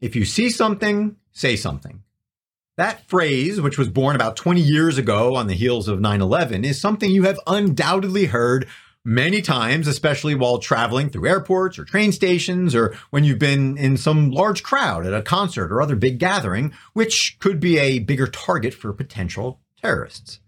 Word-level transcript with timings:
if 0.00 0.16
you 0.16 0.24
see 0.24 0.50
something, 0.50 1.16
say 1.32 1.56
something. 1.56 2.02
That 2.76 3.06
phrase, 3.08 3.60
which 3.60 3.76
was 3.76 3.88
born 3.88 4.16
about 4.16 4.36
20 4.36 4.60
years 4.60 4.96
ago 4.96 5.34
on 5.34 5.46
the 5.46 5.54
heels 5.54 5.86
of 5.88 6.00
9 6.00 6.20
11, 6.20 6.64
is 6.64 6.80
something 6.80 7.10
you 7.10 7.24
have 7.24 7.38
undoubtedly 7.46 8.26
heard 8.26 8.66
many 9.04 9.42
times, 9.42 9.86
especially 9.86 10.34
while 10.34 10.58
traveling 10.58 11.10
through 11.10 11.28
airports 11.28 11.78
or 11.78 11.84
train 11.84 12.12
stations 12.12 12.74
or 12.74 12.94
when 13.10 13.24
you've 13.24 13.38
been 13.38 13.76
in 13.76 13.96
some 13.96 14.30
large 14.30 14.62
crowd 14.62 15.06
at 15.06 15.14
a 15.14 15.22
concert 15.22 15.72
or 15.72 15.80
other 15.80 15.96
big 15.96 16.18
gathering, 16.18 16.72
which 16.92 17.36
could 17.38 17.60
be 17.60 17.78
a 17.78 17.98
bigger 17.98 18.26
target 18.26 18.74
for 18.74 18.92
potential 18.92 19.60
terrorists. 19.80 20.40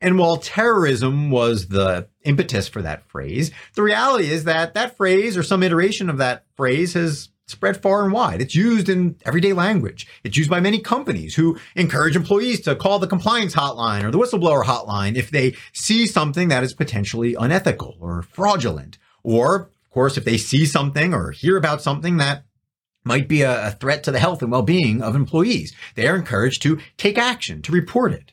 And 0.00 0.18
while 0.18 0.36
terrorism 0.36 1.30
was 1.30 1.68
the 1.68 2.08
impetus 2.22 2.68
for 2.68 2.82
that 2.82 3.08
phrase, 3.08 3.50
the 3.74 3.82
reality 3.82 4.30
is 4.30 4.44
that 4.44 4.74
that 4.74 4.96
phrase 4.96 5.36
or 5.36 5.42
some 5.42 5.62
iteration 5.62 6.10
of 6.10 6.18
that 6.18 6.44
phrase 6.54 6.94
has 6.94 7.30
spread 7.46 7.80
far 7.80 8.04
and 8.04 8.12
wide. 8.12 8.40
It's 8.40 8.54
used 8.54 8.88
in 8.88 9.16
everyday 9.24 9.52
language. 9.52 10.06
It's 10.24 10.36
used 10.36 10.50
by 10.50 10.60
many 10.60 10.80
companies 10.80 11.36
who 11.36 11.58
encourage 11.76 12.16
employees 12.16 12.60
to 12.62 12.74
call 12.74 12.98
the 12.98 13.06
compliance 13.06 13.54
hotline 13.54 14.02
or 14.02 14.10
the 14.10 14.18
whistleblower 14.18 14.64
hotline 14.64 15.16
if 15.16 15.30
they 15.30 15.54
see 15.72 16.06
something 16.06 16.48
that 16.48 16.64
is 16.64 16.74
potentially 16.74 17.34
unethical 17.34 17.96
or 18.00 18.22
fraudulent. 18.22 18.98
Or, 19.22 19.70
of 19.84 19.90
course, 19.90 20.16
if 20.16 20.24
they 20.24 20.38
see 20.38 20.66
something 20.66 21.14
or 21.14 21.30
hear 21.30 21.56
about 21.56 21.82
something 21.82 22.16
that 22.16 22.44
might 23.04 23.28
be 23.28 23.42
a, 23.42 23.70
threat 23.78 24.02
to 24.02 24.10
the 24.10 24.18
health 24.18 24.42
and 24.42 24.50
well-being 24.50 25.00
of 25.00 25.14
employees, 25.14 25.72
they 25.94 26.08
are 26.08 26.16
encouraged 26.16 26.62
to 26.62 26.80
take 26.96 27.16
action, 27.16 27.62
to 27.62 27.70
report 27.70 28.12
it. 28.12 28.32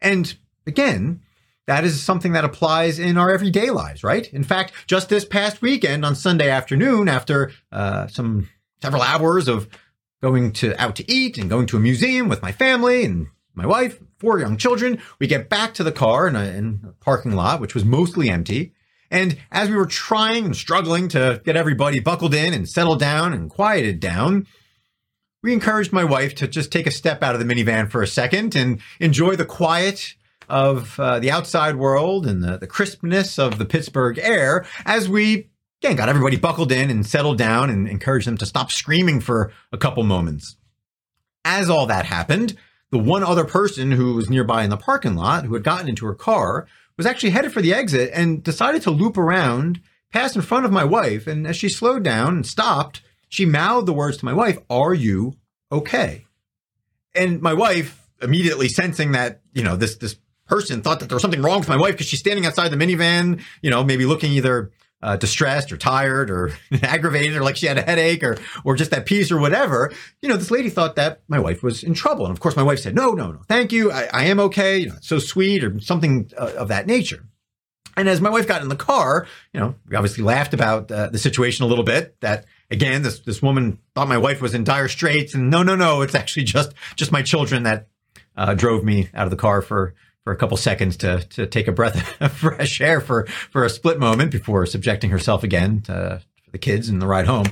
And 0.00 0.34
again, 0.66 1.20
that 1.68 1.84
is 1.84 2.02
something 2.02 2.32
that 2.32 2.46
applies 2.46 2.98
in 2.98 3.18
our 3.18 3.30
everyday 3.30 3.68
lives, 3.68 4.02
right? 4.02 4.32
In 4.32 4.42
fact, 4.42 4.72
just 4.86 5.10
this 5.10 5.26
past 5.26 5.60
weekend 5.60 6.02
on 6.02 6.14
Sunday 6.14 6.48
afternoon, 6.48 7.08
after 7.08 7.52
uh, 7.70 8.06
some 8.06 8.48
several 8.80 9.02
hours 9.02 9.48
of 9.48 9.68
going 10.22 10.52
to 10.52 10.74
out 10.82 10.96
to 10.96 11.12
eat 11.12 11.36
and 11.36 11.50
going 11.50 11.66
to 11.66 11.76
a 11.76 11.80
museum 11.80 12.26
with 12.26 12.40
my 12.40 12.52
family 12.52 13.04
and 13.04 13.26
my 13.54 13.66
wife, 13.66 14.00
four 14.16 14.40
young 14.40 14.56
children, 14.56 14.98
we 15.18 15.26
get 15.26 15.50
back 15.50 15.74
to 15.74 15.84
the 15.84 15.92
car 15.92 16.26
in 16.26 16.36
a, 16.36 16.44
in 16.44 16.80
a 16.88 16.92
parking 17.04 17.32
lot, 17.32 17.60
which 17.60 17.74
was 17.74 17.84
mostly 17.84 18.30
empty. 18.30 18.72
And 19.10 19.36
as 19.52 19.68
we 19.68 19.76
were 19.76 19.84
trying 19.84 20.46
and 20.46 20.56
struggling 20.56 21.08
to 21.08 21.42
get 21.44 21.54
everybody 21.54 22.00
buckled 22.00 22.32
in 22.32 22.54
and 22.54 22.66
settled 22.66 22.98
down 22.98 23.34
and 23.34 23.50
quieted 23.50 24.00
down, 24.00 24.46
we 25.42 25.52
encouraged 25.52 25.92
my 25.92 26.04
wife 26.04 26.34
to 26.36 26.48
just 26.48 26.72
take 26.72 26.86
a 26.86 26.90
step 26.90 27.22
out 27.22 27.34
of 27.34 27.46
the 27.46 27.54
minivan 27.54 27.90
for 27.90 28.02
a 28.02 28.06
second 28.06 28.56
and 28.56 28.80
enjoy 29.00 29.36
the 29.36 29.44
quiet 29.44 30.14
of 30.48 30.98
uh, 30.98 31.18
the 31.18 31.30
outside 31.30 31.76
world 31.76 32.26
and 32.26 32.42
the, 32.42 32.58
the 32.58 32.66
crispness 32.66 33.38
of 33.38 33.58
the 33.58 33.64
Pittsburgh 33.64 34.18
air 34.18 34.66
as 34.84 35.08
we 35.08 35.48
again 35.82 35.96
got 35.96 36.08
everybody 36.08 36.36
buckled 36.36 36.72
in 36.72 36.90
and 36.90 37.06
settled 37.06 37.38
down 37.38 37.70
and 37.70 37.88
encouraged 37.88 38.26
them 38.26 38.38
to 38.38 38.46
stop 38.46 38.70
screaming 38.70 39.20
for 39.20 39.52
a 39.72 39.78
couple 39.78 40.02
moments. 40.02 40.56
As 41.44 41.70
all 41.70 41.86
that 41.86 42.06
happened, 42.06 42.56
the 42.90 42.98
one 42.98 43.22
other 43.22 43.44
person 43.44 43.92
who 43.92 44.14
was 44.14 44.30
nearby 44.30 44.64
in 44.64 44.70
the 44.70 44.76
parking 44.76 45.14
lot 45.14 45.44
who 45.44 45.54
had 45.54 45.64
gotten 45.64 45.88
into 45.88 46.06
her 46.06 46.14
car 46.14 46.66
was 46.96 47.06
actually 47.06 47.30
headed 47.30 47.52
for 47.52 47.62
the 47.62 47.74
exit 47.74 48.10
and 48.12 48.42
decided 48.42 48.82
to 48.82 48.90
loop 48.90 49.16
around 49.16 49.80
past 50.12 50.36
in 50.36 50.42
front 50.42 50.64
of 50.64 50.72
my 50.72 50.84
wife. 50.84 51.26
And 51.26 51.46
as 51.46 51.56
she 51.56 51.68
slowed 51.68 52.02
down 52.02 52.36
and 52.36 52.46
stopped, 52.46 53.02
she 53.28 53.44
mouthed 53.44 53.86
the 53.86 53.92
words 53.92 54.16
to 54.18 54.24
my 54.24 54.32
wife, 54.32 54.58
Are 54.70 54.94
you 54.94 55.34
okay? 55.70 56.26
And 57.14 57.40
my 57.40 57.54
wife, 57.54 58.08
immediately 58.20 58.68
sensing 58.68 59.12
that, 59.12 59.42
you 59.52 59.62
know, 59.62 59.76
this, 59.76 59.96
this 59.96 60.16
person 60.48 60.82
thought 60.82 61.00
that 61.00 61.08
there 61.08 61.16
was 61.16 61.22
something 61.22 61.42
wrong 61.42 61.60
with 61.60 61.68
my 61.68 61.76
wife 61.76 61.92
because 61.92 62.06
she's 62.06 62.20
standing 62.20 62.46
outside 62.46 62.68
the 62.68 62.76
minivan, 62.76 63.42
you 63.62 63.70
know, 63.70 63.84
maybe 63.84 64.06
looking 64.06 64.32
either 64.32 64.70
uh, 65.02 65.16
distressed 65.16 65.70
or 65.70 65.76
tired 65.76 66.30
or 66.30 66.52
aggravated 66.82 67.36
or 67.36 67.42
like 67.42 67.56
she 67.56 67.66
had 67.66 67.78
a 67.78 67.82
headache 67.82 68.22
or 68.22 68.36
or 68.64 68.74
just 68.74 68.90
that 68.90 69.06
piece 69.06 69.30
or 69.30 69.38
whatever. 69.38 69.92
You 70.22 70.28
know, 70.28 70.36
this 70.36 70.50
lady 70.50 70.70
thought 70.70 70.96
that 70.96 71.22
my 71.28 71.38
wife 71.38 71.62
was 71.62 71.82
in 71.82 71.94
trouble, 71.94 72.26
and 72.26 72.32
of 72.32 72.40
course, 72.40 72.56
my 72.56 72.62
wife 72.62 72.80
said, 72.80 72.94
"No, 72.94 73.12
no, 73.12 73.30
no, 73.30 73.40
thank 73.48 73.72
you, 73.72 73.92
I, 73.92 74.08
I 74.12 74.24
am 74.24 74.40
okay." 74.40 74.78
You 74.78 74.88
know, 74.88 74.96
so 75.00 75.18
sweet 75.18 75.62
or 75.62 75.78
something 75.80 76.30
uh, 76.36 76.52
of 76.56 76.68
that 76.68 76.86
nature. 76.86 77.24
And 77.96 78.08
as 78.08 78.20
my 78.20 78.30
wife 78.30 78.46
got 78.46 78.62
in 78.62 78.68
the 78.68 78.76
car, 78.76 79.26
you 79.52 79.58
know, 79.58 79.74
we 79.88 79.96
obviously 79.96 80.22
laughed 80.22 80.54
about 80.54 80.90
uh, 80.90 81.08
the 81.08 81.18
situation 81.18 81.64
a 81.64 81.68
little 81.68 81.84
bit. 81.84 82.20
That 82.20 82.46
again, 82.70 83.02
this 83.02 83.20
this 83.20 83.42
woman 83.42 83.78
thought 83.94 84.08
my 84.08 84.18
wife 84.18 84.40
was 84.40 84.54
in 84.54 84.64
dire 84.64 84.88
straits, 84.88 85.34
and 85.34 85.50
no, 85.50 85.62
no, 85.62 85.76
no, 85.76 86.02
it's 86.02 86.14
actually 86.14 86.44
just 86.44 86.72
just 86.96 87.12
my 87.12 87.22
children 87.22 87.64
that 87.64 87.88
uh, 88.36 88.54
drove 88.54 88.84
me 88.84 89.08
out 89.14 89.24
of 89.24 89.30
the 89.30 89.36
car 89.36 89.62
for 89.62 89.94
for 90.28 90.32
a 90.32 90.36
couple 90.36 90.58
seconds 90.58 90.98
to 90.98 91.20
to 91.30 91.46
take 91.46 91.68
a 91.68 91.72
breath 91.72 92.14
of 92.20 92.30
fresh 92.30 92.82
air 92.82 93.00
for 93.00 93.24
for 93.50 93.64
a 93.64 93.70
split 93.70 93.98
moment 93.98 94.30
before 94.30 94.66
subjecting 94.66 95.08
herself 95.08 95.42
again 95.42 95.80
to 95.80 96.20
the 96.52 96.58
kids 96.58 96.90
and 96.90 97.00
the 97.00 97.06
ride 97.06 97.24
home. 97.24 97.46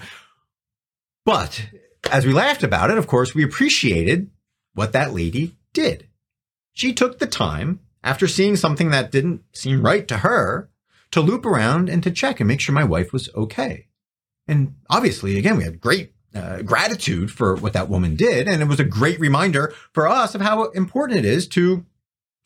But 1.25 1.71
as 2.13 2.27
we 2.27 2.35
laughed 2.35 2.63
about 2.63 2.91
it, 2.91 2.99
of 2.99 3.07
course, 3.07 3.35
we 3.35 3.43
appreciated 3.43 4.31
what 4.75 4.93
that 4.93 5.15
lady 5.15 5.57
did. 5.73 6.07
She 6.75 6.93
took 6.93 7.19
the 7.19 7.27
time 7.27 7.81
after 8.05 8.29
seeing 8.29 8.57
something 8.57 8.91
that 8.91 9.11
didn't 9.11 9.43
seem 9.55 9.81
right 9.81 10.07
to 10.09 10.19
her 10.19 10.69
to 11.13 11.23
loop 11.23 11.47
around 11.47 11.89
and 11.89 12.03
to 12.03 12.11
check 12.11 12.41
and 12.41 12.49
make 12.49 12.61
sure 12.61 12.75
my 12.75 12.85
wife 12.85 13.11
was 13.11 13.31
okay. 13.35 13.87
And 14.47 14.75
obviously, 14.91 15.39
again, 15.39 15.57
we 15.57 15.65
had 15.65 15.81
great 15.81 16.13
uh, 16.35 16.61
gratitude 16.61 17.31
for 17.31 17.57
what 17.57 17.73
that 17.73 17.89
woman 17.89 18.17
did. 18.17 18.47
And 18.47 18.61
it 18.61 18.69
was 18.69 18.81
a 18.81 18.85
great 18.85 19.19
reminder 19.19 19.73
for 19.95 20.07
us 20.07 20.35
of 20.35 20.43
how 20.43 20.65
important 20.73 21.19
it 21.19 21.25
is 21.25 21.49
to 21.49 21.87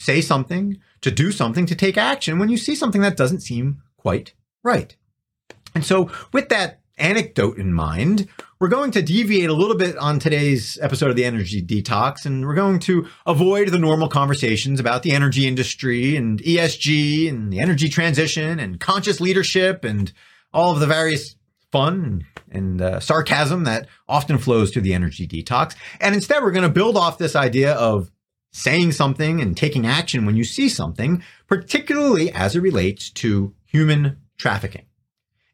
say 0.00 0.21
something, 0.21 0.81
to 1.03 1.11
do 1.11 1.31
something, 1.31 1.66
to 1.66 1.77
take 1.77 1.97
action 1.97 2.38
when 2.38 2.49
you 2.49 2.56
see 2.56 2.75
something 2.75 3.03
that 3.03 3.16
doesn't 3.16 3.41
seem 3.41 3.83
quite 3.97 4.34
right. 4.65 4.97
And 5.75 5.84
so, 5.84 6.11
with 6.33 6.49
that 6.49 6.81
anecdote 6.99 7.56
in 7.56 7.72
mind, 7.72 8.28
we're 8.59 8.69
going 8.69 8.91
to 8.91 9.03
deviate 9.03 9.49
a 9.49 9.55
little 9.55 9.77
bit 9.77 9.97
on 9.97 10.19
today's 10.19 10.78
episode 10.83 11.10
of 11.10 11.16
the 11.16 11.25
Energy 11.25 11.62
Detox, 11.62 12.27
and 12.27 12.47
we're 12.47 12.55
going 12.55 12.78
to 12.81 13.06
avoid 13.27 13.69
the 13.69 13.78
normal 13.78 14.09
conversations 14.09 14.81
about 14.81 15.03
the 15.03 15.12
energy 15.12 15.47
industry 15.47 16.16
and 16.16 16.43
ESG 16.43 17.28
and 17.28 17.53
the 17.53 17.60
energy 17.60 17.89
transition 17.89 18.59
and 18.59 18.81
conscious 18.81 19.21
leadership 19.21 19.84
and 19.84 20.12
all 20.53 20.72
of 20.72 20.81
the 20.81 20.87
various 20.87 21.37
fun 21.71 22.27
and 22.50 22.83
uh, 22.83 23.00
sarcasm 23.00 23.65
that 23.65 23.87
often 24.09 24.39
flows 24.39 24.72
through 24.72 24.83
the 24.83 24.94
energy 24.94 25.27
detox. 25.27 25.75
And 26.00 26.15
instead, 26.15 26.43
we're 26.43 26.50
going 26.50 26.66
to 26.66 26.69
build 26.69 26.97
off 26.97 27.19
this 27.19 27.37
idea 27.37 27.75
of 27.75 28.10
saying 28.53 28.93
something 28.93 29.41
and 29.41 29.56
taking 29.56 29.87
action 29.87 30.27
when 30.27 30.37
you 30.37 30.44
see 30.44 30.69
something, 30.69 31.22
particularly 31.47 32.31
as 32.33 32.56
it 32.56 32.61
relates 32.61 33.11
to 33.11 33.55
human 33.65 34.19
trafficking. 34.38 34.87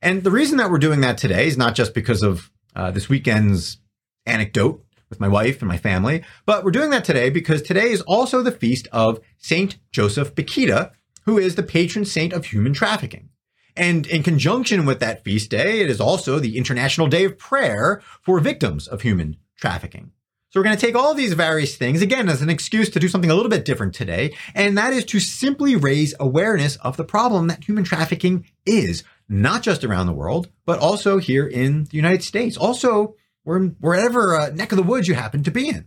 And 0.00 0.22
the 0.22 0.30
reason 0.30 0.58
that 0.58 0.70
we're 0.70 0.78
doing 0.78 1.00
that 1.00 1.18
today 1.18 1.46
is 1.46 1.58
not 1.58 1.74
just 1.74 1.94
because 1.94 2.22
of 2.22 2.50
uh, 2.74 2.90
this 2.90 3.08
weekend's 3.08 3.78
anecdote 4.24 4.84
with 5.08 5.20
my 5.20 5.28
wife 5.28 5.60
and 5.60 5.68
my 5.68 5.78
family, 5.78 6.24
but 6.44 6.64
we're 6.64 6.70
doing 6.70 6.90
that 6.90 7.04
today 7.04 7.30
because 7.30 7.62
today 7.62 7.90
is 7.90 8.02
also 8.02 8.42
the 8.42 8.52
feast 8.52 8.88
of 8.92 9.20
Saint 9.38 9.78
Joseph 9.92 10.34
Bakhita, 10.34 10.92
who 11.24 11.38
is 11.38 11.54
the 11.54 11.62
patron 11.62 12.04
saint 12.04 12.32
of 12.32 12.46
human 12.46 12.72
trafficking. 12.72 13.30
And 13.76 14.06
in 14.06 14.22
conjunction 14.22 14.86
with 14.86 15.00
that 15.00 15.22
feast 15.22 15.50
day, 15.50 15.80
it 15.80 15.90
is 15.90 16.00
also 16.00 16.38
the 16.38 16.56
International 16.56 17.08
Day 17.08 17.24
of 17.24 17.38
Prayer 17.38 18.00
for 18.22 18.40
victims 18.40 18.88
of 18.88 19.02
human 19.02 19.36
trafficking. 19.56 20.12
So 20.50 20.60
we're 20.60 20.64
going 20.64 20.76
to 20.76 20.86
take 20.86 20.94
all 20.94 21.12
these 21.12 21.32
various 21.32 21.76
things 21.76 22.02
again 22.02 22.28
as 22.28 22.40
an 22.40 22.50
excuse 22.50 22.88
to 22.90 23.00
do 23.00 23.08
something 23.08 23.30
a 23.30 23.34
little 23.34 23.50
bit 23.50 23.64
different 23.64 23.94
today. 23.94 24.34
And 24.54 24.78
that 24.78 24.92
is 24.92 25.04
to 25.06 25.18
simply 25.18 25.74
raise 25.74 26.14
awareness 26.20 26.76
of 26.76 26.96
the 26.96 27.04
problem 27.04 27.48
that 27.48 27.64
human 27.64 27.84
trafficking 27.84 28.46
is, 28.64 29.02
not 29.28 29.62
just 29.62 29.84
around 29.84 30.06
the 30.06 30.12
world, 30.12 30.48
but 30.64 30.78
also 30.78 31.18
here 31.18 31.46
in 31.46 31.84
the 31.84 31.96
United 31.96 32.22
States. 32.22 32.56
Also, 32.56 33.16
wherever 33.44 34.36
uh, 34.36 34.50
neck 34.50 34.72
of 34.72 34.76
the 34.76 34.84
woods 34.84 35.08
you 35.08 35.14
happen 35.14 35.42
to 35.42 35.50
be 35.50 35.68
in. 35.68 35.86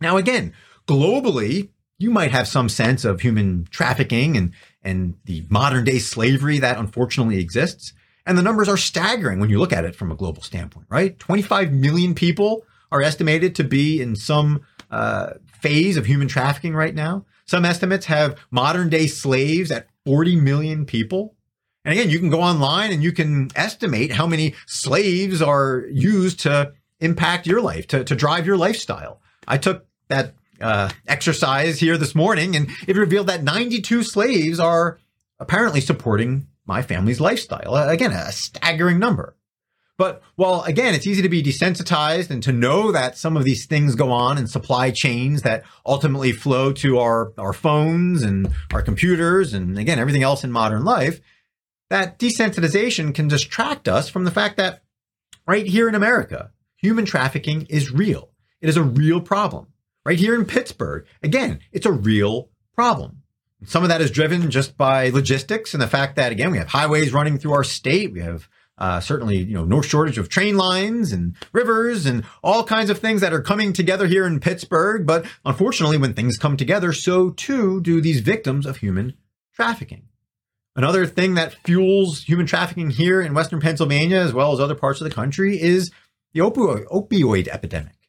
Now, 0.00 0.16
again, 0.16 0.54
globally, 0.86 1.70
you 1.98 2.10
might 2.10 2.30
have 2.30 2.48
some 2.48 2.68
sense 2.68 3.04
of 3.04 3.20
human 3.20 3.66
trafficking 3.70 4.36
and, 4.36 4.52
and 4.82 5.14
the 5.24 5.44
modern 5.50 5.84
day 5.84 5.98
slavery 5.98 6.60
that 6.60 6.78
unfortunately 6.78 7.38
exists. 7.38 7.92
And 8.24 8.38
the 8.38 8.42
numbers 8.42 8.68
are 8.68 8.76
staggering 8.76 9.40
when 9.40 9.50
you 9.50 9.58
look 9.58 9.72
at 9.72 9.84
it 9.84 9.96
from 9.96 10.12
a 10.12 10.16
global 10.16 10.42
standpoint, 10.42 10.86
right? 10.88 11.18
25 11.18 11.72
million 11.72 12.14
people 12.14 12.64
are 12.90 13.02
estimated 13.02 13.54
to 13.56 13.64
be 13.64 14.00
in 14.00 14.16
some 14.16 14.62
uh, 14.90 15.34
phase 15.60 15.96
of 15.96 16.06
human 16.06 16.28
trafficking 16.28 16.74
right 16.74 16.94
now. 16.94 17.24
Some 17.46 17.64
estimates 17.64 18.06
have 18.06 18.38
modern 18.50 18.88
day 18.88 19.06
slaves 19.06 19.70
at 19.70 19.88
40 20.04 20.36
million 20.36 20.86
people. 20.86 21.36
And 21.84 21.92
again, 21.92 22.10
you 22.10 22.18
can 22.18 22.30
go 22.30 22.40
online 22.40 22.92
and 22.92 23.02
you 23.02 23.12
can 23.12 23.48
estimate 23.56 24.12
how 24.12 24.26
many 24.26 24.54
slaves 24.66 25.40
are 25.40 25.84
used 25.90 26.40
to 26.40 26.72
impact 27.00 27.46
your 27.46 27.60
life, 27.60 27.86
to, 27.88 28.04
to 28.04 28.14
drive 28.14 28.46
your 28.46 28.56
lifestyle. 28.56 29.20
I 29.48 29.56
took 29.56 29.86
that 30.08 30.34
uh, 30.60 30.90
exercise 31.08 31.80
here 31.80 31.96
this 31.96 32.14
morning 32.14 32.54
and 32.54 32.68
it 32.86 32.96
revealed 32.96 33.28
that 33.28 33.42
92 33.42 34.02
slaves 34.02 34.60
are 34.60 34.98
apparently 35.38 35.80
supporting 35.80 36.48
my 36.66 36.82
family's 36.82 37.20
lifestyle. 37.20 37.74
Again, 37.74 38.12
a 38.12 38.30
staggering 38.30 38.98
number. 38.98 39.36
But 40.00 40.22
while 40.36 40.62
again, 40.62 40.94
it's 40.94 41.06
easy 41.06 41.20
to 41.20 41.28
be 41.28 41.42
desensitized 41.42 42.30
and 42.30 42.42
to 42.44 42.52
know 42.52 42.90
that 42.90 43.18
some 43.18 43.36
of 43.36 43.44
these 43.44 43.66
things 43.66 43.94
go 43.94 44.10
on 44.10 44.38
in 44.38 44.46
supply 44.46 44.90
chains 44.90 45.42
that 45.42 45.62
ultimately 45.84 46.32
flow 46.32 46.72
to 46.72 46.98
our, 46.98 47.34
our 47.36 47.52
phones 47.52 48.22
and 48.22 48.50
our 48.72 48.80
computers 48.80 49.52
and 49.52 49.78
again, 49.78 49.98
everything 49.98 50.22
else 50.22 50.42
in 50.42 50.50
modern 50.50 50.86
life, 50.86 51.20
that 51.90 52.18
desensitization 52.18 53.14
can 53.14 53.28
distract 53.28 53.88
us 53.88 54.08
from 54.08 54.24
the 54.24 54.30
fact 54.30 54.56
that 54.56 54.82
right 55.46 55.66
here 55.66 55.86
in 55.86 55.94
America, 55.94 56.50
human 56.76 57.04
trafficking 57.04 57.66
is 57.68 57.92
real. 57.92 58.30
It 58.62 58.70
is 58.70 58.78
a 58.78 58.82
real 58.82 59.20
problem. 59.20 59.66
Right 60.06 60.18
here 60.18 60.34
in 60.34 60.46
Pittsburgh, 60.46 61.04
again, 61.22 61.60
it's 61.72 61.84
a 61.84 61.92
real 61.92 62.48
problem. 62.74 63.20
Some 63.66 63.82
of 63.82 63.90
that 63.90 64.00
is 64.00 64.10
driven 64.10 64.50
just 64.50 64.78
by 64.78 65.10
logistics 65.10 65.74
and 65.74 65.82
the 65.82 65.86
fact 65.86 66.16
that, 66.16 66.32
again, 66.32 66.52
we 66.52 66.56
have 66.56 66.68
highways 66.68 67.12
running 67.12 67.36
through 67.36 67.52
our 67.52 67.64
state. 67.64 68.14
We 68.14 68.20
have 68.20 68.48
uh, 68.80 68.98
certainly, 68.98 69.36
you 69.36 69.54
know, 69.54 69.64
no 69.64 69.82
shortage 69.82 70.18
of 70.18 70.28
train 70.28 70.56
lines 70.56 71.12
and 71.12 71.36
rivers 71.52 72.06
and 72.06 72.24
all 72.42 72.64
kinds 72.64 72.90
of 72.90 72.98
things 72.98 73.20
that 73.20 73.32
are 73.32 73.42
coming 73.42 73.72
together 73.72 74.06
here 74.06 74.26
in 74.26 74.40
Pittsburgh. 74.40 75.06
But 75.06 75.26
unfortunately, 75.44 75.98
when 75.98 76.14
things 76.14 76.38
come 76.38 76.56
together, 76.56 76.92
so 76.92 77.30
too 77.30 77.80
do 77.80 78.00
these 78.00 78.20
victims 78.20 78.66
of 78.66 78.78
human 78.78 79.14
trafficking. 79.54 80.04
Another 80.74 81.04
thing 81.04 81.34
that 81.34 81.56
fuels 81.64 82.22
human 82.22 82.46
trafficking 82.46 82.90
here 82.90 83.20
in 83.20 83.34
Western 83.34 83.60
Pennsylvania, 83.60 84.18
as 84.18 84.32
well 84.32 84.52
as 84.52 84.60
other 84.60 84.74
parts 84.74 85.00
of 85.00 85.08
the 85.08 85.14
country, 85.14 85.60
is 85.60 85.90
the 86.32 86.40
opioid, 86.40 86.86
opioid 86.86 87.48
epidemic 87.48 88.00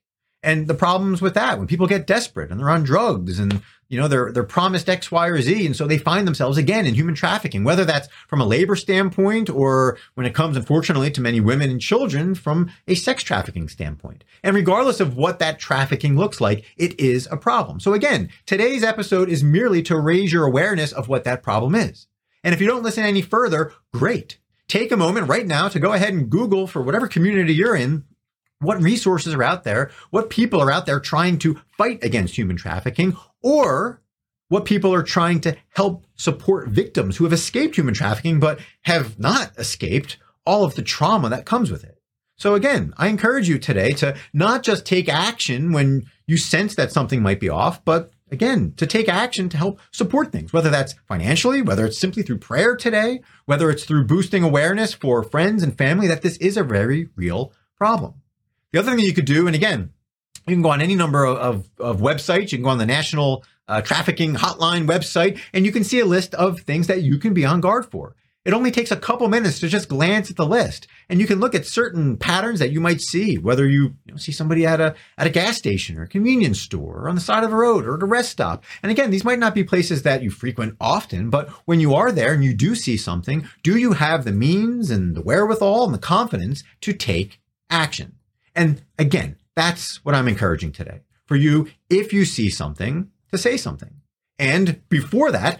and 0.43 0.67
the 0.67 0.73
problems 0.73 1.21
with 1.21 1.33
that 1.35 1.57
when 1.57 1.67
people 1.67 1.87
get 1.87 2.07
desperate 2.07 2.51
and 2.51 2.59
they're 2.59 2.69
on 2.69 2.83
drugs 2.83 3.39
and 3.39 3.61
you 3.91 3.99
know 3.99 4.07
they're 4.07 4.31
they're 4.31 4.43
promised 4.43 4.87
X, 4.87 5.11
Y, 5.11 5.27
or 5.27 5.41
Z, 5.41 5.65
and 5.65 5.75
so 5.75 5.85
they 5.85 5.97
find 5.97 6.25
themselves 6.25 6.57
again 6.57 6.85
in 6.85 6.95
human 6.95 7.13
trafficking, 7.13 7.65
whether 7.65 7.83
that's 7.83 8.07
from 8.29 8.39
a 8.39 8.45
labor 8.45 8.77
standpoint 8.77 9.49
or 9.49 9.97
when 10.13 10.25
it 10.25 10.33
comes, 10.33 10.55
unfortunately, 10.55 11.11
to 11.11 11.19
many 11.19 11.41
women 11.41 11.69
and 11.69 11.81
children 11.81 12.33
from 12.33 12.71
a 12.87 12.95
sex 12.95 13.21
trafficking 13.21 13.67
standpoint. 13.67 14.23
And 14.43 14.55
regardless 14.55 15.01
of 15.01 15.17
what 15.17 15.39
that 15.39 15.59
trafficking 15.59 16.15
looks 16.15 16.39
like, 16.39 16.63
it 16.77 16.97
is 16.97 17.27
a 17.29 17.35
problem. 17.35 17.81
So 17.81 17.93
again, 17.93 18.29
today's 18.45 18.81
episode 18.81 19.27
is 19.27 19.43
merely 19.43 19.83
to 19.83 19.99
raise 19.99 20.31
your 20.31 20.45
awareness 20.45 20.93
of 20.93 21.09
what 21.09 21.25
that 21.25 21.43
problem 21.43 21.75
is. 21.75 22.07
And 22.45 22.53
if 22.53 22.61
you 22.61 22.67
don't 22.67 22.83
listen 22.83 23.03
any 23.03 23.21
further, 23.21 23.73
great. 23.93 24.37
Take 24.69 24.93
a 24.93 24.97
moment 24.97 25.27
right 25.27 25.45
now 25.45 25.67
to 25.67 25.81
go 25.81 25.91
ahead 25.91 26.13
and 26.13 26.29
Google 26.29 26.65
for 26.65 26.81
whatever 26.81 27.09
community 27.09 27.53
you're 27.53 27.75
in 27.75 28.05
what 28.61 28.81
resources 28.81 29.33
are 29.33 29.43
out 29.43 29.63
there, 29.63 29.91
what 30.11 30.29
people 30.29 30.61
are 30.61 30.71
out 30.71 30.85
there 30.85 30.99
trying 30.99 31.37
to 31.39 31.59
fight 31.77 32.03
against 32.03 32.37
human 32.37 32.55
trafficking, 32.55 33.17
or 33.41 34.01
what 34.47 34.65
people 34.65 34.93
are 34.93 35.03
trying 35.03 35.39
to 35.41 35.55
help 35.69 36.05
support 36.15 36.67
victims 36.67 37.17
who 37.17 37.23
have 37.23 37.33
escaped 37.33 37.77
human 37.77 37.93
trafficking 37.93 38.39
but 38.39 38.59
have 38.81 39.17
not 39.17 39.51
escaped 39.57 40.17
all 40.45 40.63
of 40.63 40.75
the 40.75 40.81
trauma 40.81 41.29
that 41.29 41.45
comes 41.45 41.71
with 41.71 41.83
it. 41.83 42.01
So 42.35 42.55
again, 42.55 42.93
I 42.97 43.07
encourage 43.07 43.47
you 43.47 43.59
today 43.59 43.93
to 43.93 44.17
not 44.33 44.63
just 44.63 44.85
take 44.85 45.07
action 45.07 45.71
when 45.71 46.03
you 46.27 46.37
sense 46.37 46.75
that 46.75 46.91
something 46.91 47.21
might 47.21 47.39
be 47.39 47.49
off, 47.49 47.85
but 47.85 48.11
again, 48.31 48.73
to 48.77 48.87
take 48.87 49.07
action 49.07 49.47
to 49.49 49.57
help 49.57 49.79
support 49.91 50.31
things, 50.31 50.51
whether 50.51 50.69
that's 50.69 50.95
financially, 51.07 51.61
whether 51.61 51.85
it's 51.85 51.99
simply 51.99 52.23
through 52.23 52.39
prayer 52.39 52.75
today, 52.75 53.21
whether 53.45 53.69
it's 53.69 53.83
through 53.83 54.05
boosting 54.05 54.43
awareness 54.43 54.93
for 54.93 55.21
friends 55.23 55.61
and 55.61 55.77
family 55.77 56.07
that 56.07 56.23
this 56.23 56.37
is 56.37 56.57
a 56.57 56.63
very 56.63 57.09
real 57.15 57.53
problem. 57.77 58.15
The 58.73 58.79
other 58.79 58.91
thing 58.91 59.05
you 59.05 59.13
could 59.13 59.25
do, 59.25 59.47
and 59.47 59.55
again, 59.55 59.91
you 60.47 60.55
can 60.55 60.61
go 60.61 60.71
on 60.71 60.81
any 60.81 60.95
number 60.95 61.25
of, 61.25 61.37
of, 61.37 61.69
of 61.79 62.01
websites. 62.01 62.51
You 62.51 62.57
can 62.57 62.63
go 62.63 62.69
on 62.69 62.77
the 62.77 62.85
National 62.85 63.43
uh, 63.67 63.81
Trafficking 63.81 64.35
Hotline 64.35 64.87
website, 64.87 65.39
and 65.53 65.65
you 65.65 65.71
can 65.71 65.83
see 65.83 65.99
a 65.99 66.05
list 66.05 66.33
of 66.35 66.61
things 66.61 66.87
that 66.87 67.03
you 67.03 67.17
can 67.17 67.33
be 67.33 67.45
on 67.45 67.61
guard 67.61 67.89
for. 67.89 68.15
It 68.43 68.53
only 68.53 68.71
takes 68.71 68.89
a 68.89 68.95
couple 68.95 69.27
minutes 69.29 69.59
to 69.59 69.67
just 69.67 69.87
glance 69.87 70.31
at 70.31 70.35
the 70.35 70.47
list, 70.47 70.87
and 71.09 71.19
you 71.19 71.27
can 71.27 71.39
look 71.39 71.53
at 71.53 71.67
certain 71.67 72.17
patterns 72.17 72.57
that 72.57 72.71
you 72.71 72.81
might 72.81 72.99
see, 72.99 73.37
whether 73.37 73.69
you, 73.69 73.93
you 74.05 74.13
know, 74.13 74.17
see 74.17 74.31
somebody 74.31 74.65
at 74.65 74.81
a 74.81 74.95
at 75.15 75.27
a 75.27 75.29
gas 75.29 75.57
station 75.57 75.95
or 75.95 76.03
a 76.03 76.07
convenience 76.07 76.59
store 76.59 77.01
or 77.01 77.09
on 77.09 77.13
the 77.13 77.21
side 77.21 77.43
of 77.43 77.53
a 77.53 77.55
road 77.55 77.85
or 77.85 77.97
at 77.97 78.01
a 78.01 78.07
rest 78.07 78.31
stop. 78.31 78.63
And 78.81 78.91
again, 78.91 79.11
these 79.11 79.23
might 79.23 79.37
not 79.37 79.53
be 79.53 79.63
places 79.63 80.01
that 80.01 80.23
you 80.23 80.31
frequent 80.31 80.75
often, 80.81 81.29
but 81.29 81.49
when 81.65 81.79
you 81.79 81.93
are 81.93 82.11
there 82.11 82.33
and 82.33 82.43
you 82.43 82.55
do 82.55 82.73
see 82.73 82.97
something, 82.97 83.47
do 83.61 83.77
you 83.77 83.93
have 83.93 84.25
the 84.25 84.31
means 84.31 84.89
and 84.89 85.15
the 85.15 85.21
wherewithal 85.21 85.85
and 85.85 85.93
the 85.93 85.99
confidence 85.99 86.63
to 86.81 86.93
take 86.93 87.39
action? 87.69 88.15
And 88.55 88.81
again, 88.97 89.35
that's 89.55 90.03
what 90.05 90.15
I'm 90.15 90.27
encouraging 90.27 90.71
today 90.71 91.01
for 91.25 91.35
you. 91.35 91.69
If 91.89 92.13
you 92.13 92.25
see 92.25 92.49
something, 92.49 93.09
to 93.31 93.37
say 93.37 93.57
something. 93.57 94.01
And 94.37 94.87
before 94.89 95.31
that, 95.31 95.59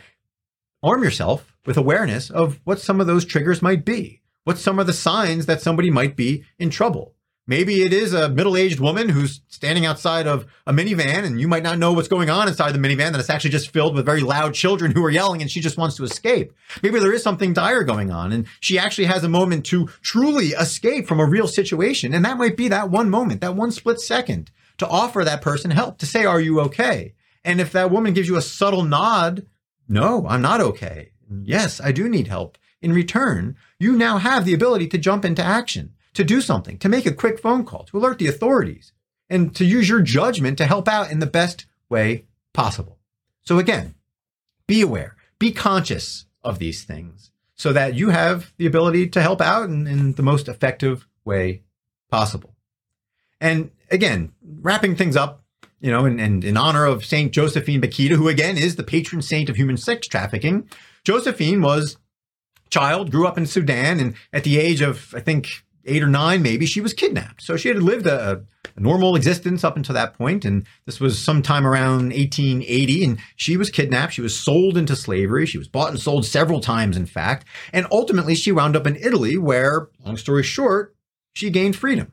arm 0.84 1.04
yourself 1.04 1.56
with 1.66 1.78
awareness 1.78 2.30
of 2.30 2.60
what 2.64 2.80
some 2.80 3.00
of 3.00 3.08
those 3.08 3.26
triggers 3.26 3.62
might 3.62 3.86
be. 3.86 4.22
What 4.44 4.58
some 4.58 4.80
of 4.80 4.88
the 4.88 4.94
signs 4.94 5.46
that 5.46 5.62
somebody 5.62 5.92
might 5.92 6.16
be 6.16 6.44
in 6.58 6.70
trouble. 6.72 7.14
Maybe 7.48 7.82
it 7.82 7.92
is 7.92 8.14
a 8.14 8.30
middle 8.30 8.56
aged 8.56 8.80
woman 8.80 9.10
who's 9.10 9.42
standing 9.48 9.86
outside 9.86 10.28
of 10.28 10.46
a 10.68 10.74
minivan 10.74 11.24
and 11.24 11.42
you 11.42 11.48
might 11.48 11.64
not 11.64 11.80
know 11.80 11.92
what's 11.92 12.08
going 12.08 12.30
on 12.30 12.48
inside 12.48 12.74
the 12.74 12.80
minivan, 12.80 13.12
that 13.12 13.20
it's 13.20 13.32
actually 13.32 13.50
just 13.50 13.72
filled 13.72 13.96
with 13.96 14.06
very 14.06 14.22
loud 14.22 14.54
children 14.54 14.92
who 14.92 15.04
are 15.04 15.10
yelling 15.10 15.42
and 15.42 15.50
she 15.50 15.60
just 15.60 15.78
wants 15.78 15.98
to 15.98 16.04
escape. 16.04 16.54
Maybe 16.84 17.00
there 17.00 17.14
is 17.14 17.24
something 17.24 17.52
dire 17.52 17.84
going 17.84 18.12
on 18.12 18.32
and 18.32 18.46
she 18.60 18.78
actually 18.78 19.06
has 19.06 19.24
a 19.24 19.30
moment 19.30 19.66
to 19.68 19.88
truly 20.02 20.50
escape 20.50 21.08
from 21.08 21.20
a 21.20 21.26
real 21.26 21.48
situation. 21.48 22.14
And 22.14 22.24
that 22.26 22.38
might 22.38 22.56
be 22.56 22.68
that 22.68 22.92
one 22.92 23.10
moment, 23.10 23.42
that 23.42 23.56
one 23.56 23.72
split 23.72 24.00
second 24.00 24.52
to 24.78 24.88
offer 24.88 25.24
that 25.24 25.42
person 25.42 25.72
help, 25.72 25.98
to 25.98 26.06
say, 26.06 26.26
Are 26.26 26.42
you 26.42 26.60
okay? 26.62 27.16
And 27.44 27.60
if 27.60 27.72
that 27.72 27.92
woman 27.92 28.14
gives 28.14 28.28
you 28.28 28.38
a 28.38 28.42
subtle 28.42 28.84
nod, 28.84 29.48
No, 29.88 30.28
I'm 30.28 30.44
not 30.44 30.62
okay. 30.62 31.12
Yes, 31.44 31.82
I 31.82 31.92
do 31.92 32.08
need 32.08 32.28
help. 32.28 32.58
In 32.82 32.94
return, 32.94 33.56
you 33.80 33.94
now 33.94 34.20
have 34.20 34.46
the 34.46 34.54
ability 34.54 34.88
to 34.88 34.98
jump 34.98 35.26
into 35.26 35.44
action 35.44 35.94
to 36.13 36.24
do 36.24 36.42
something, 36.42 36.78
to 36.80 36.90
make 36.90 37.06
a 37.06 37.13
quick 37.13 37.40
phone 37.40 37.66
call, 37.66 37.84
to 37.86 37.98
alert 37.98 38.19
the 38.19 38.28
authorities, 38.28 38.92
and 39.30 39.56
to 39.56 39.66
use 39.66 39.88
your 39.88 40.02
judgment 40.02 40.58
to 40.58 40.66
help 40.66 40.88
out 40.88 41.12
in 41.12 41.19
the 41.19 41.25
best 41.25 41.66
way 41.90 42.25
possible. 42.54 43.00
So 43.44 43.60
again, 43.60 43.96
be 44.68 44.81
aware, 44.81 45.16
be 45.40 45.52
conscious 45.52 46.25
of 46.44 46.60
these 46.60 46.84
things 46.84 47.31
so 47.56 47.72
that 47.74 47.96
you 47.96 48.10
have 48.10 48.54
the 48.58 48.66
ability 48.66 49.08
to 49.10 49.22
help 49.22 49.42
out 49.42 49.69
in, 49.69 49.88
in 49.88 50.13
the 50.13 50.24
most 50.24 50.48
effective 50.48 51.08
way 51.24 51.62
possible. 52.10 52.56
And 53.40 53.72
again, 53.90 54.34
wrapping 54.42 54.96
things 54.96 55.16
up, 55.16 55.44
you 55.80 55.92
know, 55.92 56.06
and, 56.06 56.19
and 56.19 56.44
in 56.44 56.58
honor 56.58 56.86
of 56.86 57.06
Saint 57.06 57.31
Josephine 57.31 57.81
Bakhita, 57.81 58.16
who 58.16 58.28
again 58.28 58.58
is 58.58 58.75
the 58.75 58.84
patron 58.84 59.22
saint 59.22 59.50
of 59.50 59.56
human 59.56 59.78
sex 59.78 60.08
trafficking, 60.08 60.69
Josephine 61.04 61.62
was 61.62 61.98
child, 62.69 63.12
grew 63.12 63.28
up 63.28 63.38
in 63.38 63.46
Sudan, 63.46 64.00
and 64.00 64.16
at 64.34 64.44
the 64.44 64.58
age 64.58 64.81
of, 64.81 65.13
I 65.16 65.19
think, 65.19 65.50
eight 65.86 66.04
or 66.04 66.07
nine, 66.07 66.42
maybe, 66.42 66.66
she 66.66 66.81
was 66.81 66.94
kidnapped. 66.94 67.42
So 67.42 67.57
she 67.57 67.68
had 67.68 67.81
lived 67.81 68.06
a, 68.07 68.44
a, 68.75 68.80
normal 68.80 69.16
existence 69.16 69.63
up 69.63 69.75
until 69.75 69.95
that 69.95 70.13
point, 70.13 70.45
and 70.45 70.66
this 70.86 71.00
was 71.00 71.22
sometime 71.22 71.68
around 71.68 72.13
1880. 72.13 73.04
And 73.04 73.19
she 73.36 73.57
was 73.57 73.69
kidnapped. 73.69 74.13
She 74.13 74.22
was 74.22 74.39
sold 74.39 74.78
into 74.78 74.95
slavery. 74.95 75.45
She 75.45 75.57
was 75.57 75.68
bought 75.68 75.89
and 75.89 76.00
sold 76.00 76.25
several 76.25 76.62
times, 76.62 76.98
in 76.98 77.06
fact. 77.06 77.45
And 77.74 77.88
ultimately, 77.92 78.36
she 78.36 78.51
wound 78.51 78.75
up 78.75 78.88
in 78.88 78.95
Italy, 78.95 79.38
where, 79.38 79.89
long 80.06 80.18
story 80.18 80.44
short, 80.44 80.95
she 81.33 81.50
gained 81.50 81.75
freedom. 81.75 82.12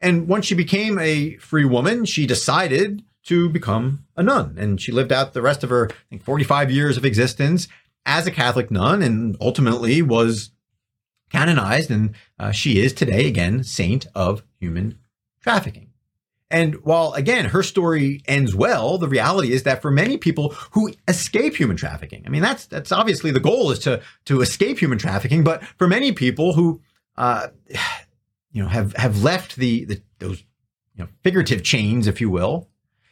And 0.00 0.28
once 0.28 0.46
she 0.46 0.54
became 0.54 0.98
a 0.98 1.36
free 1.36 1.64
woman, 1.64 2.04
she 2.04 2.26
decided 2.26 3.02
to 3.24 3.48
become 3.48 4.06
a 4.16 4.22
nun, 4.22 4.56
and 4.58 4.80
she 4.80 4.92
lived 4.92 5.12
out 5.12 5.34
the 5.34 5.42
rest 5.42 5.62
of 5.62 5.70
her, 5.70 5.90
I 5.90 5.94
think, 6.08 6.24
45 6.24 6.70
years 6.70 6.96
of 6.96 7.04
existence 7.04 7.68
as 8.06 8.26
a 8.26 8.30
Catholic 8.30 8.70
nun, 8.70 9.02
and 9.02 9.36
ultimately 9.40 10.00
was 10.00 10.50
canonized, 11.30 11.90
and 11.90 12.14
uh, 12.38 12.52
she 12.52 12.80
is 12.80 12.92
today, 12.92 13.26
again, 13.26 13.64
saint 13.64 14.06
of 14.14 14.42
human 14.58 14.98
trafficking. 15.40 15.90
And 16.50 16.74
while, 16.84 17.12
again, 17.12 17.46
her 17.46 17.62
story 17.62 18.22
ends 18.26 18.54
well, 18.54 18.98
the 18.98 19.08
reality 19.08 19.52
is 19.52 19.62
that 19.62 19.80
for 19.80 19.90
many 19.90 20.18
people 20.18 20.50
who 20.72 20.92
escape 21.06 21.54
human 21.54 21.76
trafficking, 21.76 22.24
I 22.26 22.28
mean, 22.28 22.42
that's 22.42 22.66
that's 22.66 22.90
obviously 22.90 23.30
the 23.30 23.38
goal 23.38 23.70
is 23.70 23.78
to 23.80 24.02
to 24.24 24.40
escape 24.40 24.80
human 24.80 24.98
trafficking. 24.98 25.44
But 25.44 25.64
for 25.78 25.86
many 25.86 26.10
people 26.10 26.54
who, 26.54 26.80
uh, 27.16 27.48
you 28.52 28.62
know, 28.62 28.68
have 28.68 28.94
have 28.94 29.22
left 29.22 29.56
the, 29.56 29.84
the 29.84 30.02
those 30.18 30.40
you 30.96 31.04
know 31.04 31.08
figurative 31.22 31.62
chains, 31.62 32.08
if 32.08 32.20
you 32.20 32.28
will, 32.28 32.68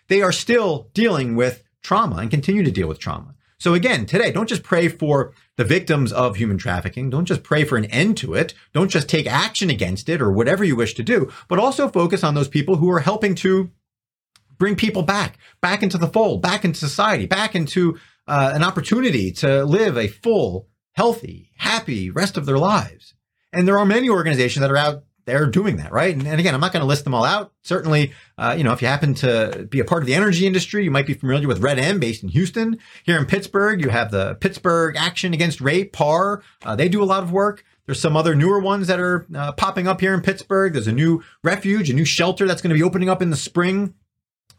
they 0.09 0.21
are 0.21 0.33
still 0.33 0.91
dealing 0.93 1.37
with 1.37 1.63
trauma 1.81 2.17
and 2.17 2.31
continue 2.33 2.65
to 2.65 2.73
deal 2.73 2.89
with 2.89 2.99
trauma. 2.99 3.37
So 3.61 3.75
again, 3.75 4.07
today, 4.07 4.31
don't 4.31 4.49
just 4.49 4.63
pray 4.63 4.89
for 4.89 5.33
the 5.57 5.65
victims 5.65 6.13
of 6.13 6.37
human 6.37 6.59
trafficking. 6.59 7.11
Don't 7.11 7.25
just 7.25 7.43
pray 7.43 7.65
for 7.65 7.77
an 7.77 7.87
end 7.87 8.17
to 8.19 8.35
it. 8.35 8.55
Don't 8.73 8.91
just 8.91 9.09
take 9.09 9.27
action 9.27 9.69
against 9.69 10.09
it 10.09 10.23
or 10.23 10.31
whatever 10.31 10.63
you 10.63 10.77
wish 10.77 10.95
to 10.95 11.03
do, 11.03 11.33
but 11.49 11.59
also 11.59 11.89
focus 11.89 12.23
on 12.23 12.35
those 12.35 12.49
people 12.49 12.77
who 12.77 12.89
are 12.91 13.01
helping 13.01 13.35
to 13.37 13.71
bring 14.59 14.77
people 14.77 15.03
back, 15.03 15.39
back 15.61 15.83
into 15.83 15.99
the 15.99 16.07
fold, 16.07 16.41
back 16.41 16.65
into 16.65 16.79
society, 16.79 17.27
back 17.27 17.57
into 17.57 17.99
uh, 18.29 18.53
an 18.55 18.63
opportunity 18.63 19.33
to 19.33 19.65
live 19.65 19.97
a 19.97 20.07
full, 20.07 20.69
healthy, 20.93 21.51
happy 21.57 22.11
rest 22.11 22.37
of 22.37 22.47
their 22.47 22.59
lives. 22.59 23.15
And 23.53 23.67
there 23.67 23.79
are 23.79 23.87
many 23.87 24.09
organizations 24.09 24.61
that 24.61 24.71
are 24.71 24.77
out 24.77 25.05
they're 25.29 25.47
doing 25.47 25.77
that, 25.77 25.93
right? 25.93 26.15
And, 26.15 26.27
and 26.27 26.41
again, 26.41 26.55
I'm 26.55 26.61
not 26.61 26.73
going 26.73 26.81
to 26.81 26.87
list 26.87 27.05
them 27.05 27.15
all 27.15 27.25
out. 27.25 27.53
Certainly, 27.63 28.13
uh, 28.39 28.55
you 28.57 28.65
know, 28.65 28.73
if 28.73 28.81
you 28.81 28.89
happen 28.89 29.15
to 29.15 29.67
be 29.71 29.79
a 29.79 29.85
part 29.85 30.03
of 30.03 30.07
the 30.07 30.15
energy 30.15 30.47
industry, 30.47 30.85
you 30.85 30.91
might 30.91 31.07
be 31.07 31.15
familiar 31.15 31.47
with 31.47 31.61
Red 31.61 31.79
M 31.79 32.01
based 32.01 32.23
in 32.23 32.31
Houston. 32.31 32.79
Here 33.05 33.19
in 33.19 33.27
Pittsburgh, 33.27 33.83
you 33.83 33.91
have 33.91 34.11
the 34.11 34.37
Pittsburgh 34.37 34.97
Action 34.97 35.35
Against 35.35 35.61
Rape, 35.61 35.93
PAR. 35.93 36.43
Uh, 36.65 36.75
they 36.75 36.89
do 36.89 37.03
a 37.03 37.05
lot 37.05 37.23
of 37.23 37.31
work. 37.31 37.65
There's 37.87 38.01
some 38.01 38.17
other 38.17 38.35
newer 38.35 38.61
ones 38.61 38.87
that 38.89 39.01
are 39.01 39.27
uh, 39.35 39.53
popping 39.53 39.87
up 39.87 40.01
here 40.01 40.15
in 40.15 40.21
Pittsburgh. 40.21 40.73
There's 40.73 40.87
a 40.87 40.93
new 40.93 41.23
refuge, 41.43 41.89
a 41.89 41.95
new 41.95 42.05
shelter 42.05 42.47
that's 42.47 42.61
going 42.61 42.71
to 42.71 42.75
be 42.75 42.83
opening 42.83 43.09
up 43.09 43.23
in 43.23 43.31
the 43.31 43.37
spring 43.37 43.95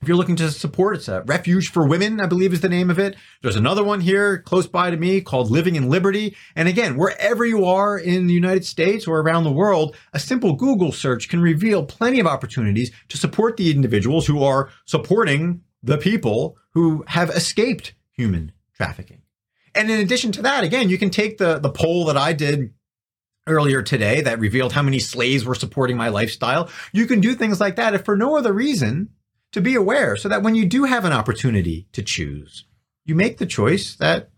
if 0.01 0.07
you're 0.07 0.17
looking 0.17 0.37
to 0.37 0.49
support, 0.51 0.95
it's 0.95 1.09
a 1.09 1.23
Refuge 1.23 1.69
for 1.69 1.85
Women, 1.85 2.21
I 2.21 2.25
believe 2.25 2.53
is 2.53 2.61
the 2.61 2.69
name 2.69 2.89
of 2.89 2.99
it. 2.99 3.17
There's 3.41 3.57
another 3.57 3.83
one 3.83 3.99
here 3.99 4.37
close 4.39 4.65
by 4.65 4.89
to 4.89 4.97
me 4.97 5.19
called 5.19 5.51
Living 5.51 5.75
in 5.75 5.89
Liberty. 5.89 6.37
And 6.55 6.69
again, 6.69 6.95
wherever 6.95 7.45
you 7.45 7.65
are 7.65 7.97
in 7.97 8.27
the 8.27 8.33
United 8.33 8.65
States 8.65 9.07
or 9.07 9.19
around 9.19 9.43
the 9.43 9.51
world, 9.51 9.97
a 10.13 10.19
simple 10.19 10.53
Google 10.53 10.93
search 10.93 11.27
can 11.27 11.41
reveal 11.41 11.85
plenty 11.85 12.19
of 12.19 12.27
opportunities 12.27 12.91
to 13.09 13.17
support 13.17 13.57
the 13.57 13.71
individuals 13.71 14.25
who 14.25 14.41
are 14.41 14.69
supporting 14.85 15.61
the 15.83 15.97
people 15.97 16.57
who 16.71 17.03
have 17.07 17.29
escaped 17.29 17.93
human 18.11 18.53
trafficking. 18.73 19.21
And 19.75 19.91
in 19.91 19.99
addition 19.99 20.31
to 20.33 20.41
that, 20.43 20.63
again, 20.63 20.89
you 20.89 20.97
can 20.97 21.09
take 21.09 21.37
the, 21.37 21.59
the 21.59 21.69
poll 21.69 22.05
that 22.05 22.17
I 22.17 22.31
did 22.31 22.73
earlier 23.47 23.81
today 23.81 24.21
that 24.21 24.39
revealed 24.39 24.73
how 24.73 24.81
many 24.81 24.99
slaves 24.99 25.43
were 25.43 25.55
supporting 25.55 25.97
my 25.97 26.07
lifestyle. 26.07 26.69
You 26.93 27.05
can 27.05 27.19
do 27.19 27.33
things 27.33 27.59
like 27.59 27.75
that 27.75 27.93
if 27.93 28.05
for 28.05 28.15
no 28.15 28.37
other 28.37 28.53
reason 28.53 29.09
to 29.51 29.61
be 29.61 29.75
aware 29.75 30.15
so 30.15 30.29
that 30.29 30.43
when 30.43 30.55
you 30.55 30.65
do 30.65 30.83
have 30.83 31.05
an 31.05 31.13
opportunity 31.13 31.87
to 31.93 32.03
choose, 32.03 32.65
you 33.05 33.15
make 33.15 33.37
the 33.37 33.45
choice 33.45 33.95
that 33.95 34.29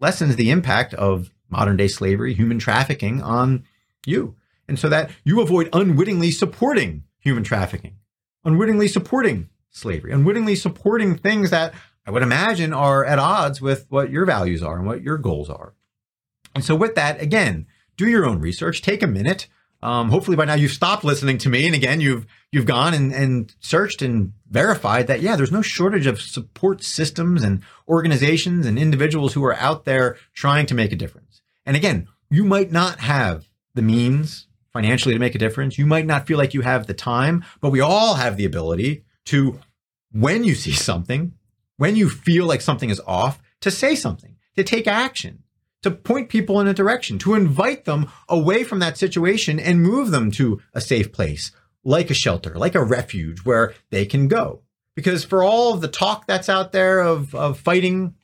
lessens 0.00 0.36
the 0.36 0.50
impact 0.50 0.94
of 0.94 1.30
modern 1.48 1.76
day 1.76 1.88
slavery, 1.88 2.32
human 2.34 2.58
trafficking 2.58 3.22
on 3.22 3.64
you. 4.06 4.36
And 4.68 4.78
so 4.78 4.88
that 4.88 5.10
you 5.24 5.40
avoid 5.40 5.68
unwittingly 5.72 6.30
supporting 6.30 7.04
human 7.18 7.42
trafficking, 7.42 7.96
unwittingly 8.44 8.88
supporting 8.88 9.48
slavery, 9.70 10.12
unwittingly 10.12 10.54
supporting 10.54 11.16
things 11.16 11.50
that 11.50 11.74
I 12.06 12.10
would 12.12 12.22
imagine 12.22 12.72
are 12.72 13.04
at 13.04 13.18
odds 13.18 13.60
with 13.60 13.86
what 13.88 14.10
your 14.10 14.24
values 14.24 14.62
are 14.62 14.78
and 14.78 14.86
what 14.86 15.02
your 15.02 15.18
goals 15.18 15.50
are. 15.50 15.74
And 16.54 16.64
so 16.64 16.74
with 16.74 16.94
that, 16.94 17.20
again, 17.20 17.66
do 17.96 18.08
your 18.08 18.24
own 18.24 18.40
research, 18.40 18.80
take 18.82 19.02
a 19.02 19.06
minute, 19.06 19.48
um, 19.82 20.10
hopefully 20.10 20.36
by 20.36 20.44
now 20.44 20.54
you've 20.54 20.72
stopped 20.72 21.04
listening 21.04 21.38
to 21.38 21.48
me, 21.48 21.66
and 21.66 21.74
again 21.74 22.00
you've 22.00 22.26
you've 22.52 22.66
gone 22.66 22.94
and, 22.94 23.12
and 23.12 23.54
searched 23.60 24.02
and 24.02 24.32
verified 24.50 25.06
that 25.06 25.20
yeah, 25.20 25.36
there's 25.36 25.52
no 25.52 25.62
shortage 25.62 26.06
of 26.06 26.20
support 26.20 26.82
systems 26.82 27.42
and 27.42 27.62
organizations 27.88 28.66
and 28.66 28.78
individuals 28.78 29.34
who 29.34 29.44
are 29.44 29.56
out 29.56 29.84
there 29.84 30.16
trying 30.34 30.66
to 30.66 30.74
make 30.74 30.92
a 30.92 30.96
difference. 30.96 31.42
And 31.64 31.76
again, 31.76 32.08
you 32.30 32.44
might 32.44 32.72
not 32.72 33.00
have 33.00 33.48
the 33.74 33.82
means 33.82 34.46
financially 34.72 35.14
to 35.14 35.20
make 35.20 35.34
a 35.34 35.38
difference. 35.38 35.78
You 35.78 35.86
might 35.86 36.06
not 36.06 36.26
feel 36.26 36.38
like 36.38 36.54
you 36.54 36.62
have 36.62 36.86
the 36.86 36.94
time, 36.94 37.44
but 37.60 37.70
we 37.70 37.80
all 37.80 38.14
have 38.14 38.36
the 38.36 38.44
ability 38.44 39.04
to, 39.26 39.58
when 40.12 40.44
you 40.44 40.54
see 40.54 40.72
something, 40.72 41.32
when 41.76 41.96
you 41.96 42.08
feel 42.08 42.46
like 42.46 42.60
something 42.60 42.90
is 42.90 43.00
off, 43.06 43.42
to 43.60 43.70
say 43.70 43.94
something, 43.94 44.36
to 44.56 44.64
take 44.64 44.86
action 44.86 45.42
to 45.82 45.90
point 45.90 46.28
people 46.28 46.60
in 46.60 46.66
a 46.66 46.74
direction, 46.74 47.18
to 47.18 47.34
invite 47.34 47.84
them 47.84 48.10
away 48.28 48.64
from 48.64 48.78
that 48.80 48.98
situation 48.98 49.58
and 49.58 49.82
move 49.82 50.10
them 50.10 50.30
to 50.32 50.60
a 50.74 50.80
safe 50.80 51.12
place, 51.12 51.52
like 51.84 52.10
a 52.10 52.14
shelter, 52.14 52.54
like 52.56 52.74
a 52.74 52.84
refuge 52.84 53.40
where 53.44 53.74
they 53.90 54.04
can 54.04 54.28
go. 54.28 54.62
Because 54.94 55.24
for 55.24 55.42
all 55.42 55.72
of 55.72 55.80
the 55.80 55.88
talk 55.88 56.26
that's 56.26 56.48
out 56.48 56.72
there 56.72 57.00
of, 57.00 57.34
of 57.34 57.58
fighting 57.58 58.14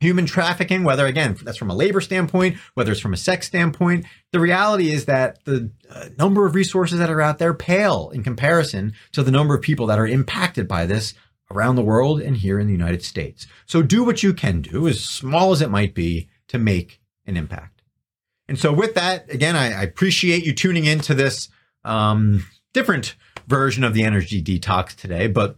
human 0.00 0.26
trafficking, 0.26 0.82
whether 0.82 1.06
again, 1.06 1.36
that's 1.42 1.58
from 1.58 1.70
a 1.70 1.74
labor 1.74 2.00
standpoint, 2.00 2.56
whether 2.74 2.92
it's 2.92 3.00
from 3.00 3.12
a 3.12 3.18
sex 3.18 3.46
standpoint, 3.46 4.06
the 4.32 4.40
reality 4.40 4.90
is 4.90 5.04
that 5.04 5.44
the 5.44 5.70
uh, 5.90 6.08
number 6.18 6.46
of 6.46 6.54
resources 6.54 6.98
that 6.98 7.10
are 7.10 7.20
out 7.20 7.38
there 7.38 7.54
pale 7.54 8.10
in 8.10 8.22
comparison 8.22 8.94
to 9.12 9.22
the 9.22 9.30
number 9.30 9.54
of 9.54 9.62
people 9.62 9.86
that 9.86 9.98
are 9.98 10.06
impacted 10.06 10.66
by 10.66 10.86
this 10.86 11.14
around 11.50 11.76
the 11.76 11.82
world 11.82 12.20
and 12.20 12.38
here 12.38 12.58
in 12.58 12.66
the 12.66 12.72
United 12.72 13.02
States. 13.02 13.46
So 13.66 13.82
do 13.82 14.02
what 14.04 14.22
you 14.22 14.32
can 14.32 14.62
do, 14.62 14.88
as 14.88 15.04
small 15.04 15.52
as 15.52 15.60
it 15.60 15.70
might 15.70 15.94
be, 15.94 16.28
to 16.50 16.58
make 16.58 17.00
an 17.26 17.36
impact. 17.36 17.82
And 18.48 18.58
so, 18.58 18.72
with 18.72 18.94
that, 18.94 19.32
again, 19.32 19.54
I, 19.54 19.72
I 19.72 19.82
appreciate 19.82 20.44
you 20.44 20.52
tuning 20.52 20.84
into 20.84 21.14
this 21.14 21.48
um, 21.84 22.44
different 22.74 23.14
version 23.46 23.84
of 23.84 23.94
the 23.94 24.02
energy 24.02 24.42
detox 24.42 24.94
today, 24.94 25.28
but 25.28 25.56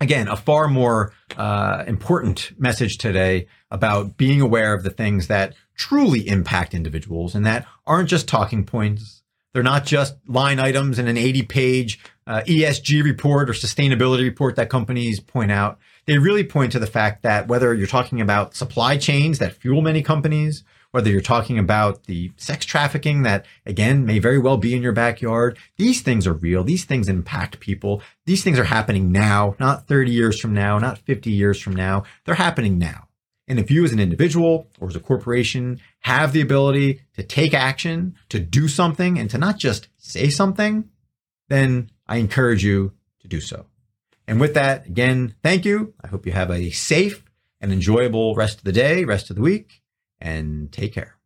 again, 0.00 0.28
a 0.28 0.36
far 0.36 0.68
more 0.68 1.12
uh, 1.38 1.84
important 1.86 2.52
message 2.58 2.98
today 2.98 3.46
about 3.70 4.18
being 4.18 4.42
aware 4.42 4.74
of 4.74 4.82
the 4.82 4.90
things 4.90 5.28
that 5.28 5.54
truly 5.74 6.28
impact 6.28 6.74
individuals 6.74 7.34
and 7.34 7.46
that 7.46 7.66
aren't 7.86 8.10
just 8.10 8.28
talking 8.28 8.64
points. 8.64 9.22
They're 9.54 9.62
not 9.62 9.86
just 9.86 10.16
line 10.26 10.60
items 10.60 10.98
in 10.98 11.08
an 11.08 11.16
80 11.16 11.42
page 11.42 11.98
uh, 12.26 12.42
ESG 12.46 13.02
report 13.02 13.48
or 13.48 13.54
sustainability 13.54 14.22
report 14.22 14.56
that 14.56 14.68
companies 14.68 15.20
point 15.20 15.50
out. 15.50 15.78
They 16.08 16.16
really 16.16 16.42
point 16.42 16.72
to 16.72 16.78
the 16.78 16.86
fact 16.86 17.22
that 17.24 17.48
whether 17.48 17.74
you're 17.74 17.86
talking 17.86 18.22
about 18.22 18.56
supply 18.56 18.96
chains 18.96 19.40
that 19.40 19.52
fuel 19.52 19.82
many 19.82 20.02
companies, 20.02 20.64
whether 20.90 21.10
you're 21.10 21.20
talking 21.20 21.58
about 21.58 22.04
the 22.04 22.32
sex 22.38 22.64
trafficking 22.64 23.24
that 23.24 23.44
again 23.66 24.06
may 24.06 24.18
very 24.18 24.38
well 24.38 24.56
be 24.56 24.74
in 24.74 24.80
your 24.80 24.94
backyard, 24.94 25.58
these 25.76 26.00
things 26.00 26.26
are 26.26 26.32
real. 26.32 26.64
These 26.64 26.86
things 26.86 27.10
impact 27.10 27.60
people. 27.60 28.00
These 28.24 28.42
things 28.42 28.58
are 28.58 28.64
happening 28.64 29.12
now, 29.12 29.54
not 29.60 29.86
30 29.86 30.10
years 30.10 30.40
from 30.40 30.54
now, 30.54 30.78
not 30.78 30.96
50 30.96 31.30
years 31.30 31.60
from 31.60 31.76
now. 31.76 32.04
They're 32.24 32.36
happening 32.36 32.78
now. 32.78 33.08
And 33.46 33.58
if 33.58 33.70
you 33.70 33.84
as 33.84 33.92
an 33.92 34.00
individual 34.00 34.66
or 34.80 34.88
as 34.88 34.96
a 34.96 35.00
corporation 35.00 35.78
have 36.00 36.32
the 36.32 36.40
ability 36.40 37.02
to 37.16 37.22
take 37.22 37.52
action, 37.52 38.14
to 38.30 38.40
do 38.40 38.66
something 38.66 39.18
and 39.18 39.28
to 39.28 39.36
not 39.36 39.58
just 39.58 39.88
say 39.98 40.30
something, 40.30 40.88
then 41.48 41.90
I 42.06 42.16
encourage 42.16 42.64
you 42.64 42.94
to 43.20 43.28
do 43.28 43.42
so. 43.42 43.66
And 44.28 44.38
with 44.38 44.52
that, 44.54 44.86
again, 44.86 45.34
thank 45.42 45.64
you. 45.64 45.94
I 46.04 46.08
hope 46.08 46.26
you 46.26 46.32
have 46.32 46.50
a 46.50 46.68
safe 46.68 47.24
and 47.62 47.72
enjoyable 47.72 48.34
rest 48.34 48.58
of 48.58 48.64
the 48.64 48.72
day, 48.72 49.04
rest 49.04 49.30
of 49.30 49.36
the 49.36 49.42
week, 49.42 49.80
and 50.20 50.70
take 50.70 50.92
care. 50.92 51.17